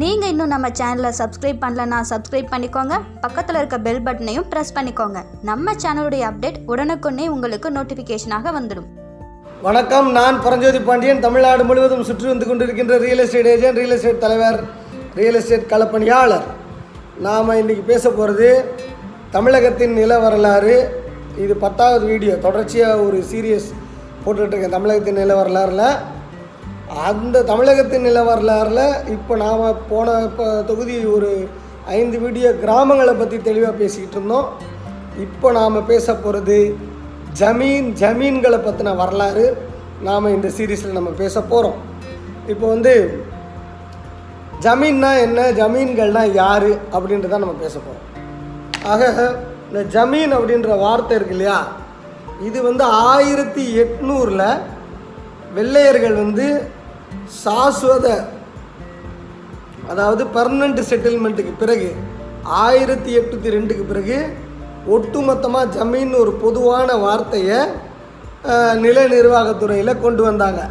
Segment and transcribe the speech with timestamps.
[0.00, 2.94] நீங்கள் இன்னும் நம்ம சேனலை சப்ஸ்கிரைப் பண்ணலன்னா சப்ஸ்கிரைப் பண்ணிக்கோங்க.
[3.20, 5.18] பக்கத்தில் இருக்க பெல் பட்டனையும் ப்ரெஸ் பண்ணிக்கோங்க.
[5.42, 8.88] நம்ம சேனலுடைய அப்டேட் உடனுக்குடனே உங்களுக்கு நோட்டிஃபிகேஷனாக வந்துடும்.
[9.62, 10.12] வணக்கம்.
[10.12, 11.20] நான் பரஞ்சோதி பாண்டியன்.
[11.20, 14.60] தமிழ்நாடு முழுவதும் சுற்றி வந்து கொண்டிருக்கின்ற real estate agent real estate தலைவர்
[15.14, 16.48] ரியல் எஸ்டேட் களப்பணியாளர்
[17.18, 18.64] நாம் இன்றைக்கி பேச போகிறது
[19.30, 21.04] தமிழகத்தின் நில வரலாறு.
[21.38, 22.34] இது பத்தாவது வீடியோ.
[22.36, 23.70] தொடர்ச்சியாக ஒரு சீரியஸ்
[24.24, 26.12] போட்டுட்ருக்கேன் தமிழகத்தின் நில வரலாறில்.
[27.02, 31.30] அந்த தமிழகத்தின் நில வரலாறில் இப்போ நாம் போன இப்போ தொகுதி ஒரு
[31.98, 34.48] ஐந்து வீடியோ கிராமங்களை பற்றி தெளிவாக பேசிக்கிட்டு இருந்தோம்.
[35.16, 36.58] இப்போ நாம் பேச போகிறது
[37.40, 39.46] ஜமீன் ஜமீன்களை பற்றின வரலாறு.
[40.02, 41.78] நாம் இந்த சீரீஸில் நம்ம பேச போகிறோம்
[42.52, 42.94] இப்போ வந்து
[44.60, 48.02] ஜமீன்னா என்ன ஜமீன்கள்னால் யார் அப்படின்றத நம்ம பேச போகிறோம்
[48.92, 49.02] ஆக
[49.68, 51.58] இந்த ஜமீன் அப்படின்ற வார்த்தை இருக்கு இல்லையா?
[52.48, 54.46] இது வந்து ஆயிரத்தி எட்நூறில்
[55.54, 56.46] வெள்ளையர்கள் வந்து
[57.42, 58.06] சாஸ்வத
[59.90, 61.88] அதாவது பர்மனண்ட் செட்டில்மெண்ட்டுக்கு பிறகு
[62.66, 64.18] ஆயிரத்தி எட்நூற்றி ரெண்டுக்கு பிறகு
[64.94, 67.58] ஒட்டுமொத்தமாக ஜமீன் ஒரு பொதுவான வார்த்தையை
[68.84, 70.62] நில நிர்வாகத்துறையில் கொண்டு வந்தாங்க.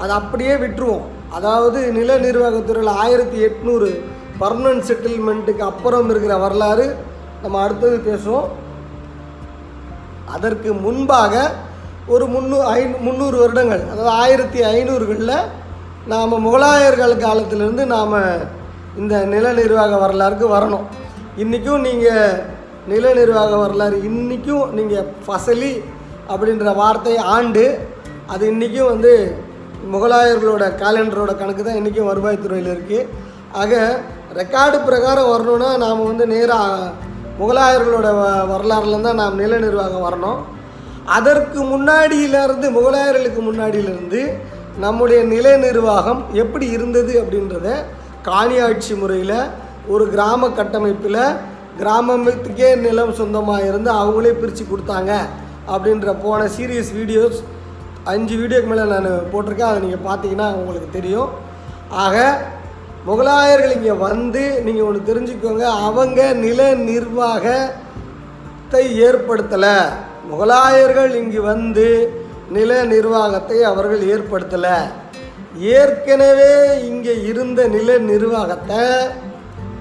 [0.00, 1.06] அதை அப்படியே விட்டுருவோம்.
[1.36, 3.88] அதாவது நில நிர்வாகத்துறையில் ஆயிரத்தி எட்நூறு
[4.42, 6.86] பர்மனன்ட் செட்டில்மெண்ட்டுக்கு அப்புறம் இருக்கிற வரலாறு
[7.42, 8.48] நம்ம அடுத்தது பேசுவோம்.
[10.36, 11.34] அதற்கு முன்பாக
[12.14, 15.36] ஒரு முன்னூ ஐ முந்நூறு வருடங்கள் அதாவது ஆயிரத்தி ஐநூறுகளில்
[16.12, 18.14] நாம் முகலாயர்கள் காலத்திலேருந்து நாம்
[19.00, 20.84] இந்த நில நிர்வாக வரலாறுக்கு வரணும்.
[21.42, 22.34] இன்றைக்கும் நீங்கள்
[22.92, 25.72] நில நிர்வாக வரலாறு இன்றைக்கும் நீங்கள் ஃபசலி
[26.32, 27.64] அப்படின்ற வார்த்தை ஆண்டு
[28.32, 29.12] அது இன்றைக்கும் வந்து
[29.94, 33.08] முகலாயர்களோட காலண்டரோட கணக்கு தான் இன்றைக்கும் வருவாய்த்துறையில் இருக்குது
[33.62, 33.72] ஆக
[34.40, 36.92] ரெக்கார்டு பிரகாரம் வரணும்னா நாம் வந்து நேராக
[37.40, 40.40] முகலாயர்களோட வ வரலாறுலேருந்து தான் நாம் நில நிர்வாகம் வரணும்.
[41.16, 44.20] அதற்கு முன்னாடியிலேருந்து முகலாயர்களுக்கு முன்னாடியிலேருந்து
[44.82, 47.66] நம்முடைய நில நிர்வாகம் எப்படி இருந்தது அப்படின்றத
[48.28, 49.38] காணியாட்சி முறையில்
[49.94, 51.20] ஒரு கிராம கட்டமைப்பில்
[51.80, 55.12] கிராமத்துக்கே நிலம் சொந்தமாக இருந்து அவங்களே பிரித்து கொடுத்தாங்க
[55.74, 57.38] அப்படின்ற போன சீரியஸ் வீடியோஸ்
[58.12, 59.70] அஞ்சு வீடியோக்கு மேலே நான் போட்டிருக்கேன்.
[59.70, 61.30] அதை நீங்கள் பார்த்தீங்கன்னா உங்களுக்கு தெரியும்.
[62.04, 62.16] ஆக
[63.08, 66.60] முகலாயர்கள் இங்கே வந்து நீங்கள் ஒன்று தெரிஞ்சுக்கோங்க அவங்க நில
[66.90, 69.76] நிர்வாகத்தை ஏற்படுத்தலை.
[70.30, 71.88] முகலாயர்கள் இங்கு வந்து
[72.50, 74.76] நில நிர்வாகத்தை அவர்கள் ஏற்படுத்தலை.
[75.58, 78.78] ஏற்கனவே இங்கே இருந்த நில நிர்வாகத்தை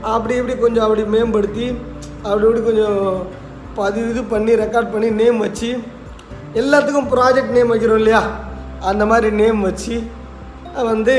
[0.01, 1.77] அப்படி இப்படி கொஞ்சம் அப்படி மேம்படுத்தி
[2.21, 3.27] அப்படி இப்படி கொஞ்சம்
[3.75, 5.79] பதிவு இது பண்ணி ரெக்கார்ட் பண்ணி நேம் வச்சு
[6.53, 8.23] எல்லாத்துக்கும் ப்ராஜெக்ட் நேம் வைக்கிறோம் இல்லையா?
[8.79, 10.03] அந்த மாதிரி நேம் வச்சு
[10.73, 11.15] வந்து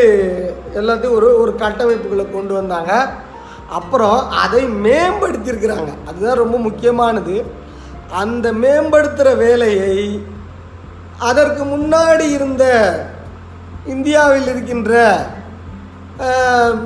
[0.75, 3.09] எல்லாத்தையும் ஒரு ஒரு கட்டமைப்புகளை கொண்டு வந்தாங்க.
[3.69, 5.89] அப்புறம் அதை மேம்படுத்தியிருக்கிறாங்க.
[6.07, 7.45] அதுதான் ரொம்ப முக்கியமானது.
[8.11, 10.23] அந்த மேம்படுத்துகிற வேலையை
[11.19, 12.65] அதற்கு முன்னாடி இருந்த
[13.87, 14.93] இந்தியாவில் இருக்கின்ற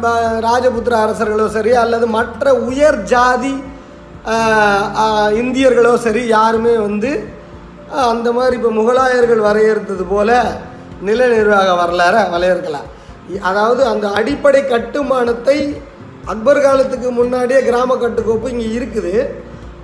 [0.00, 3.54] ப- ராஜபுத்திர அரசர்களோ சரி அல்லது மற்ற உயர் ஜாதி
[5.38, 7.10] இந்தியர்களோ சரி யாருமே வந்து
[8.08, 10.30] அந்த மாதிரி இப்போ முகலாயர்கள் வரையறுத்தது போல
[11.00, 12.88] நில நிர்வாக வரலாறை வரையறுக்கலாம்.
[13.40, 15.58] அதாவது அந்த அடிப்படை கட்டுமானத்தை
[16.26, 19.14] அக்பர் காலத்துக்கு முன்னாடியே கிராம கட்டுக்கோப்பு இங்கே இருக்குது.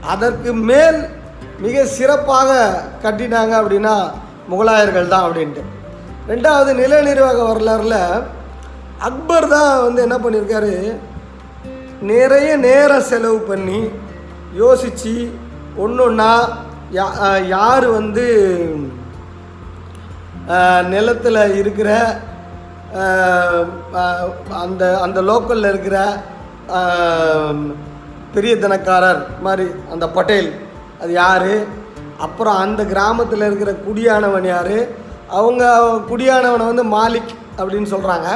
[0.04, 0.99] அதற்கு மேல்
[1.59, 2.50] மிக சிறப்பாக
[3.03, 3.97] கட்டினாங்க அப்படின்னா
[4.49, 5.62] முகலாயர்கள் தான் அப்படின்ட்டு.
[6.28, 8.00] ரெண்டாவது நில நிர்வாக வரலாறில்
[9.09, 10.75] அக்பர் தான் வந்து என்ன பண்ணியிருக்காரு
[12.12, 13.81] நிறைய நேரம் செலவு பண்ணி
[14.62, 15.15] யோசித்து
[15.84, 16.33] ஒன்று ஒன்றா
[16.97, 17.06] யா
[17.49, 18.25] யார் வந்து
[20.88, 21.91] நிலத்தில் இருக்கிற
[24.62, 25.97] அந்த அந்த லோக்கலில் இருக்கிற
[28.34, 30.50] பெரிய தனக்காரர் மாதிரி அந்த பட்டேல்.
[31.03, 31.50] அது யார்?
[32.19, 34.76] அப்புறம் அந்த கிராமத்தில் இருக்கிற குடியானவன் யார்?
[35.28, 35.64] அவங்க
[36.10, 38.28] குடியானவனை வந்து மாலிக் அப்படின்னு சொல்கிறாங்க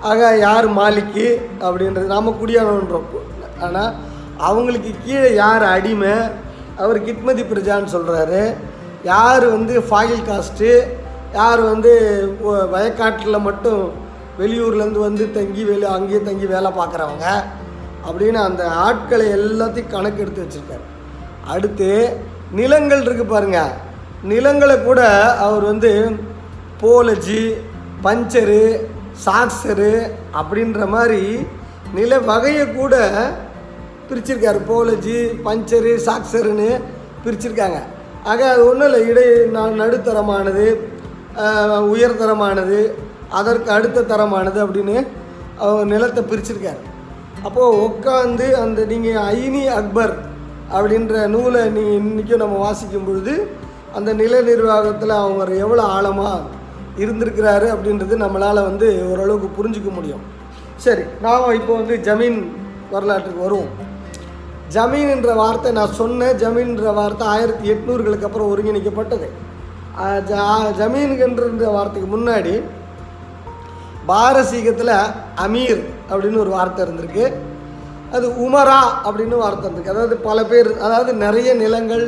[0.00, 1.26] ஆக யார் மாலிக்கு
[1.60, 3.08] அப்படின்றது நாம் குடியானவன்றோம்.
[3.60, 3.94] ஆனால்
[4.36, 6.14] அவங்களுக்கு கீழே யார் அடிமை?
[6.76, 8.54] அவர் கிட்மதி பிரஜான்னு சொல்கிறாரு
[9.02, 10.70] யார் வந்து ஃபாயில் காஸ்ட்டு
[11.32, 11.92] யார் வந்து
[12.74, 13.82] வயக்காட்டில் மட்டும்
[14.38, 17.26] வெளியூர்லேருந்து வந்து தங்கி வெளி அங்கேயே தங்கி வேலை பார்க்குறவங்க?
[18.08, 20.84] அப்படின்னு அந்த ஆட்களை எல்லாத்தையும் கணக்கு எடுத்து வச்சுருக்காரு.
[21.46, 21.90] அடுத்து
[22.52, 23.72] நிலங்கள் இருக்கு பாருங்க.
[24.22, 26.10] நிலங்களை கூட அவர் வந்து
[26.80, 27.56] போலஜி
[28.04, 28.86] பஞ்சரு
[29.26, 31.46] சாக்ஸரு அப்படின்ற மாதிரி
[31.94, 33.10] நில வகையை கூட
[34.10, 34.60] பிரிச்சிருக்காரு.
[34.68, 36.80] போலஜி பஞ்சரு சாக்ஸருன்னு
[37.24, 37.78] பிரிச்சிருக்காங்க.
[38.24, 39.08] ஆக அது ஒன்றும் இல்லை.
[39.08, 40.76] இடை ந- நடுத்தரமானது
[41.94, 42.90] உயர்தரமானது
[43.30, 45.06] அதற்கு அடுத்த தரமானது அப்படின்னு
[45.58, 46.78] அவர் நிலத்தை பிரிச்சிருக்காரு.
[47.42, 50.36] அப்போது உட்காந்து அந்த நீங்கள் ஐனி அக்பர்
[50.72, 53.48] அப்படின்ற நூலை நீ இன்றைக்கும் நம்ம வாசிக்கும் பொழுது
[53.94, 56.40] அந்த நில நிர்வாகத்தில் அவங்க எவ்வளோ ஆழமாக
[56.96, 60.20] இருந்திருக்கிறாரு அப்படின்றது நம்மளால் வந்து ஓரளவுக்கு புரிஞ்சுக்க முடியும்.
[60.76, 62.46] சரி நாம் இப்போ வந்து ஜமீன்
[62.90, 63.86] வரலாற்றுக்கு வருவோம்.
[64.74, 69.28] ஜமீன்ன்ற வார்த்தை நான் சொன்னேன் ஜமீன்ன்ற வார்த்தை ஆயிரத்தி எட்நூறுகளுக்கு அப்புறம் ஒருங்கிணைக்கப்பட்டது.
[70.02, 72.62] அஹ் ஜ- வார்த்தைக்கு முன்னாடி
[74.08, 77.32] பாரசீகத்தில் அமீர் அப்படின்னு ஒரு வார்த்தை இருந்திருக்கு.
[78.16, 82.04] அது உமரா அப்படின்னு வார்த்தை இருக்குது அதாவது பல பேர் அதாவது நிறைய நிலங்கள்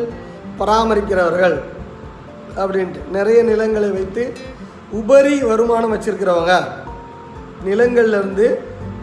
[0.60, 1.56] பராமரிக்கிறவர்கள்
[2.60, 3.00] அப்படின்ட்டு.
[3.16, 4.22] நிறைய நிலங்களை வைத்து
[5.00, 6.54] உபரி வருமானம் வச்சுருக்கிறவங்க.
[7.68, 8.46] நிலங்கள்லேருந்து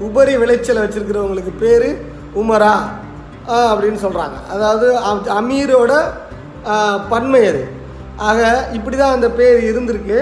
[0.07, 1.89] உபரி விளைச்சலை வச்சுருக்கிறவங்களுக்கு பேர்
[2.41, 2.73] உமரா
[3.69, 4.87] அப்படின்னு சொல்கிறாங்க அதாவது
[5.39, 5.93] அமீரோட
[7.13, 7.63] பன்மை அது.
[8.29, 8.41] ஆக
[8.77, 10.19] இப்படி தான் அந்த பேர் இருந்திருக்கு.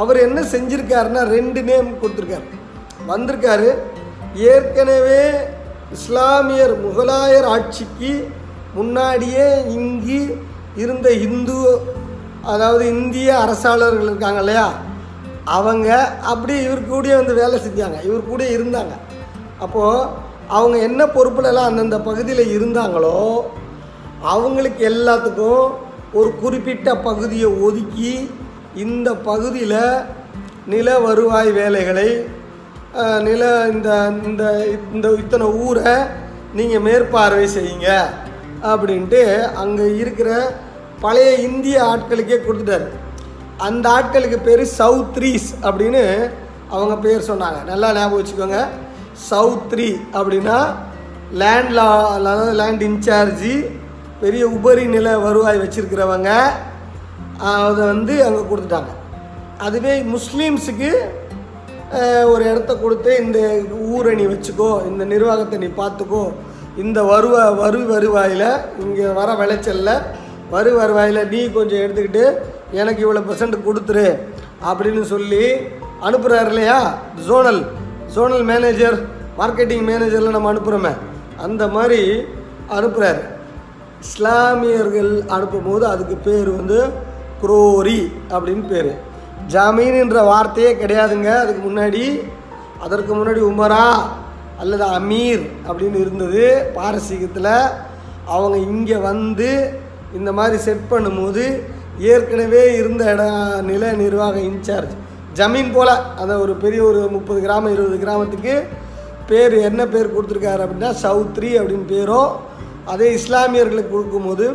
[0.00, 2.46] அவர் என்ன செஞ்சுருக்காருன்னா ரெண்டு நேம் கொடுத்துருக்காரு.
[3.10, 3.68] வந்திருக்காரு.
[4.52, 5.22] ஏற்கனவே
[5.92, 8.32] இஸ்லாமியர் முகலாயர் ஆட்சிக்கு
[8.74, 10.20] முன்னாடியே இங்கு
[10.76, 11.56] இருந்த இந்து
[12.42, 14.74] அதாவது இந்திய அரசாளர்கள் இருக்காங்க இல்லையா?
[15.44, 15.88] அவங்க
[16.22, 18.04] அப்படியே இவர் கூடயே வந்து வேலை செஞ்சாங்க.
[18.04, 18.94] இவர் கூட இருந்தாங்க.
[19.58, 20.06] அப்போது
[20.48, 23.16] அவங்க என்ன பொறுப்புலலாம் அந்தந்த பகுதியில் இருந்தாங்களோ
[24.22, 25.70] அவங்களுக்கு எல்லாத்துக்கும்
[26.12, 28.28] ஒரு குறிப்பிட்ட பகுதியை ஒதுக்கி
[28.74, 29.78] இந்த பகுதியில்
[30.66, 32.08] நில வருவாய் வேலைகளை
[33.28, 33.42] நில
[33.74, 33.90] இந்த
[34.28, 34.44] இந்த
[34.94, 35.94] இந்த இத்தனை ஊரை
[36.58, 37.88] நீங்கள் மேற்பார்வை செய்யுங்க
[38.70, 39.20] அப்படின்ட்டு
[39.62, 40.30] அங்கே இருக்கிற
[41.04, 42.88] பழைய இந்திய ஆட்களுக்கே கொடுத்துட்டாரு.
[43.66, 46.02] அந்த ஆட்களுக்கு பேர் சவுத்ரீஸ் அப்படின்னு
[46.74, 47.60] அவங்க பேர் சொன்னாங்க.
[47.70, 48.60] நல்லா ஞாபகம் வச்சுக்கோங்க.
[49.30, 50.58] சவுத்ரி அப்படின்னா
[51.42, 53.54] லேண்ட் லா அதாவது லேண்ட் இன்சார்ஜி
[54.22, 56.30] பெரிய உபரி நில வருவாய் வச்சுருக்கிறவங்க
[57.54, 58.92] அதை வந்து அங்கே கொடுத்துட்டாங்க.
[59.66, 60.92] அதுவே முஸ்லீம்ஸுக்கு
[62.24, 63.38] ஒரு இடத்த கொடுத்து இந்த
[63.94, 66.32] ஊரை நீ வச்சுக்கோ இந்த நிர்வாகத்தை நீ பார்த்துக்கோ.
[66.76, 68.48] இந்த வருவா வரு வருவாயில்
[68.80, 69.94] இங்கே வர விளைச்சலில்
[70.50, 72.24] வரு வருவாயில் நீ கொஞ்சம் எடுத்துக்கிட்டு
[72.72, 74.06] எனக்கு இவ்வளோ பர்சன்ட் கொடுத்துரு
[74.64, 75.44] அப்படின்னு சொல்லி
[76.00, 76.78] அனுப்புகிறார் இல்லையா?
[77.26, 77.62] ஜோனல்
[78.14, 78.96] ஜோனல் மேனேஜர்
[79.38, 80.92] மார்க்கெட்டிங் மேனேஜரில் நம்ம அனுப்புகிறோமே
[81.40, 82.00] அந்த மாதிரி
[82.70, 83.22] அனுப்புகிறாரு
[84.00, 86.78] இஸ்லாமியர்கள் அனுப்பும்போது அதுக்கு பேர் வந்து
[87.40, 88.00] குரோரி
[88.30, 88.92] அப்படின்னு பேர்.
[89.54, 91.30] ஜமீன் என்ற வார்த்தையே கிடையாதுங்க.
[91.42, 92.04] அதுக்கு முன்னாடி
[92.84, 93.86] அதற்கு முன்னாடி உமரா
[94.62, 96.44] அல்லது அமீர் அப்படின்னு இருந்தது.
[96.76, 97.54] பாரசீகத்தில்
[98.34, 99.48] அவங்க இங்கே வந்து
[100.18, 101.44] இந்த மாதிரி செட் பண்ணும்போது
[102.12, 104.94] ஏற்கனவே இருந்த இடம் நில நிர்வாக இன்சார்ஜ்
[105.38, 108.54] ஜமீன் போல் அந்த ஒரு பெரிய ஒரு முப்பது கிராமம் இருபது கிராமத்துக்கு
[109.30, 112.30] பேர் என்ன பேர் கொடுத்துருக்காரு அப்படின்னா சௌத்ரி அப்படின்னு பேரும்
[112.92, 114.46] அதே இஸ்லாமியர்களுக்கு கொடுக்கும்போது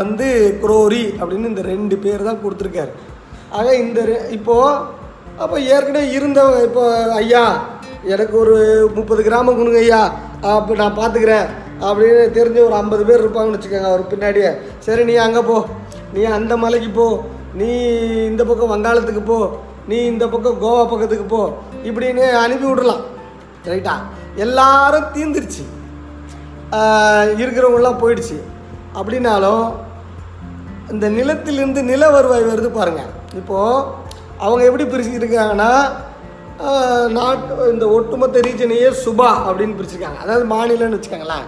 [0.00, 0.28] வந்து
[0.62, 2.92] குரோரி அப்படின்னு இந்த ரெண்டு பேர் தான் கொடுத்துருக்காரு.
[3.58, 4.00] ஆக இந்த
[4.30, 4.78] இப்போது
[5.38, 6.82] அப்போ ஏற்கனவே இருந்தவங்க இப்போ
[7.14, 7.44] ஐயா
[8.04, 8.56] எனக்கு ஒரு
[8.94, 10.00] முப்பது கிராமம் கொடுங்க ஐயா.
[10.50, 11.46] அப்போ நான் பார்த்துக்கிறேன்
[11.80, 14.50] அப்படின்னு தெரிஞ்ச ஒரு ஐம்பது பேர் இருப்பாங்கன்னு வச்சுக்கோங்க அவர் பின்னாடியே.
[14.78, 15.56] சரி நீ அங்கே போ.
[16.12, 17.06] நீ அந்த மலைக்கு போ.
[17.54, 17.68] நீ
[18.30, 19.38] இந்த பக்கம் வங்காளத்துக்கு போ.
[19.88, 21.42] நீ இந்த பக்கம் கோவா பக்கத்துக்கு போ.
[21.84, 23.02] இப்படின்னு அனுப்பி விடலாம்
[23.66, 23.94] ரைட்டா?
[24.36, 25.64] எல்லாரும் தீந்துருச்சு.
[27.42, 28.36] இருக்கிறவங்களாம் போயிடுச்சு.
[28.94, 29.64] அப்படின்னாலும்
[30.90, 33.10] இந்த நிலத்திலிருந்து நில வருவாய் வருது பாருங்கள்
[33.40, 33.84] இப்போது
[34.44, 35.72] அவங்க எப்படி பிரிச்சுருக்காங்கன்னா
[37.16, 40.18] நாட்டு இந்த ஒட்டுமொத்த ரீஜனையே சுபா அப்படின்னு பிரிச்சிருக்காங்க.
[40.24, 41.46] அதாவது மாநிலம்னு வச்சுக்கோங்களேன்.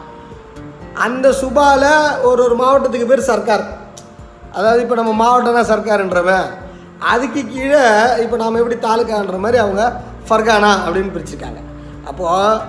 [1.07, 1.91] அந்த சுபாவில்
[2.29, 3.65] ஒரு ஒரு மாவட்டத்துக்கு பேர் சர்க்கார்.
[4.59, 6.49] அதாவது இப்போ நம்ம மாவட்டம்னா சர்க்காருன்றவன்.
[7.13, 7.85] அதுக்கு கீழே
[8.25, 9.85] இப்போ நாம் எப்படி தாலுக்கான்ற மாதிரி அவங்க
[10.29, 11.61] ஃபர்கானா அப்படின்னு பிரிச்சிருக்காங்க.
[12.11, 12.61] அப்போது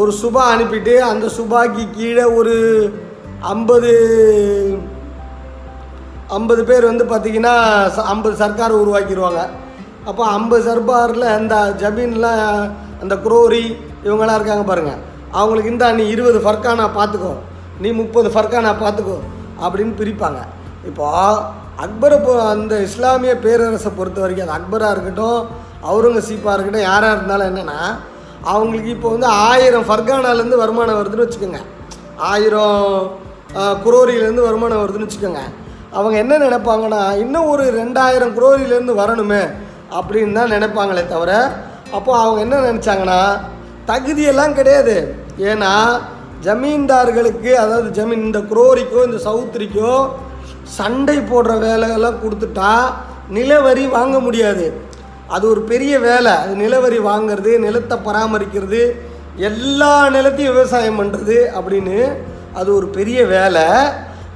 [0.00, 2.54] ஒரு சுபா அனுப்பிட்டு அந்த சுபாக்கு கீழே ஒரு
[3.54, 3.92] ஐம்பது
[6.36, 7.54] ஐம்பது பேர் வந்து பார்த்திங்கன்னா
[8.12, 9.42] ஐம்பது சர்க்கார் உருவாக்கிடுவாங்க.
[10.08, 12.44] அப்போ ஐம்பது சர்க்காரில் அந்த ஜமீன்லாம்
[13.02, 13.64] அந்த குரோரி
[14.06, 15.00] இவங்களாம் இருக்காங்க பாருங்கள்
[15.38, 17.32] அவங்களுக்கு இந்த நீ இருபது ஃபர்கானா பார்த்துக்கோ.
[17.82, 19.18] நீ முப்பது ஃபர்கானா பார்த்துக்கோ
[19.64, 20.40] அப்படின்னு பிரிப்பாங்க.
[20.90, 21.06] இப்போ
[21.84, 25.40] அக்பரை பொ அந்த இஸ்லாமிய பேரரசை பொறுத்த வரைக்கும் அது அக்பராக இருக்கட்டும்
[25.90, 27.78] அவுரங்கசீப்பாக இருக்கட்டும் யாராக இருந்தாலும் என்னென்னா
[28.52, 31.60] அவங்களுக்கு இப்போ வந்து ஆயிரம் ஃபர்கானாலேருந்து வருமானம் வருதுன்னு வச்சுக்கோங்க.
[32.32, 32.80] ஆயிரம்
[33.84, 35.42] குரோரியிலேருந்து வருமானம் வருதுன்னு வச்சுக்கோங்க.
[35.96, 39.42] அவங்க என்ன நினைப்பாங்கன்னா இன்னும் ஒரு ரெண்டாயிரம் குரோரியிலேருந்து வரணுமே
[39.98, 41.32] அப்படின்னு தான் நினைப்பாங்களே தவிர
[41.96, 43.20] அப்போ அவங்க என்ன நினச்சாங்கன்னா
[43.90, 44.96] தகுதியெல்லாம் கிடையாது.
[45.50, 45.72] ஏன்னா
[46.46, 49.92] ஜமீன்தார்களுக்கு அதாவது ஜமீன் இந்த குரோரிக்கோ இந்த சவுத்திரிக்கோ
[50.76, 52.72] சண்டை போடுற வேலையெல்லாம் கொடுத்துட்டா
[53.36, 54.66] நிலவரி வாங்க முடியாது.
[55.34, 56.32] அது ஒரு பெரிய வேலை.
[56.42, 58.82] அது நிலவரி வாங்குறது நிலத்தை பராமரிக்கிறது
[59.50, 61.98] எல்லா நிலத்தையும் விவசாயம் பண்ணுறது அப்படின்னு
[62.60, 63.66] அது ஒரு பெரிய வேலை.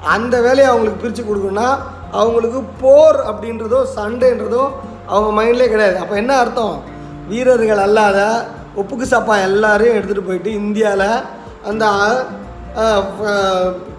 [0.06, 1.76] அந்த வேலையை அவங்களுக்கு பிரித்து கொடுக்கணும்னா
[2.12, 4.72] அவங்களுக்கு போர் அப்படின்றதோ சண்டைன்றதோ
[5.06, 5.98] அவங்க மைண்ட்லேயே கிடையாது.
[5.98, 6.82] அப்போ என்ன அர்த்தம்?
[7.28, 8.44] வீரர்கள் அல்லாத
[8.76, 11.20] ஒப்புக்கு சப்பா எல்லாரையும் எடுத்துகிட்டு போயிட்டு இந்தியாவில்
[11.64, 11.86] அந்த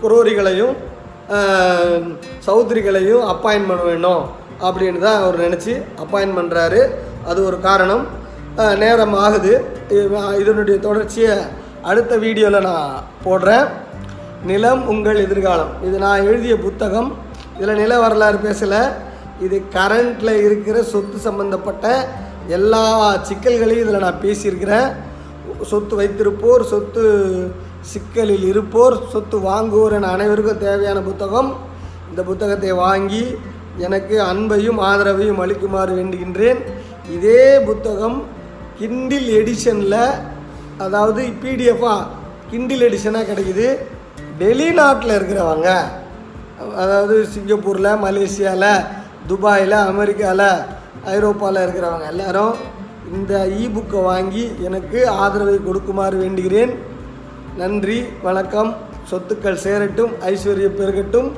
[0.03, 0.75] குரோரிகளையும்
[2.47, 4.25] சௌத்ரிகளையும் அப்பாயின் பண்ண வேணும்
[4.61, 6.89] அப்படின்னு தான் அவர் நினச்சி அப்பாயின் பண்ணுறாரு
[7.25, 8.07] அது ஒரு காரணம்.
[8.55, 9.65] நேரம் ஆகுது.
[9.89, 11.37] இது- இதனுடைய தொடர்ச்சியை
[11.81, 13.67] அடுத்த வீடியோவில் நான் போடுறேன்.
[14.45, 15.69] நிலம் உங்கள் எதிர்காலம்.
[15.83, 17.15] இது நான் எழுதிய புத்தகம்.
[17.57, 18.81] இதில் நில வரலாறு பேசலை.
[19.41, 22.07] இது கரண்ட்டில் இருக்கிற சொத்து சம்பந்தப்பட்ட
[22.47, 24.93] எல்லா சிக்கல்களையும் இதில் நான் பேசியிருக்கிறேன்.
[25.61, 27.03] சொத்து வைத்திருப்போர் சொத்து
[27.79, 31.55] சிக்கலில் இருப்போர் சொத்து வாங்குவோர் என அனைவருக்கும் தேவையான புத்தகம்.
[32.09, 33.35] இந்த புத்தகத்தை வாங்கி
[33.77, 36.57] எனக்கு அன்பையும் ஆதரவையும் அளிக்குமாறு வேண்டுகின்றேன்.
[37.15, 38.23] இதே புத்தகம்
[38.79, 40.01] கிண்டில் எடிஷனில்
[40.77, 42.03] அதாவது பிடிஎஃபாக
[42.51, 43.77] கிண்டில் எடிஷனாக கிடைக்குது.
[44.39, 45.69] வெளிநாட்டில் இருக்கிறவங்க
[46.81, 48.85] அதாவது சிங்கப்பூரில் மலேசியாவில்
[49.29, 50.49] துபாயில் அமெரிக்காவில்
[51.15, 52.55] ஐரோப்பாவில் இருக்கிறவங்க எல்லாரும்
[53.15, 56.73] இந்த இபுக்கை வாங்கி எனக்கு ஆதரவை கொடுக்குமாறு வேண்டுகிறேன்.
[57.61, 58.71] நன்றி வணக்கம்.
[59.11, 61.29] சொத்துக்கள் சேரட்டும் ஐஸ்வர்யம் பெருகட்டும்.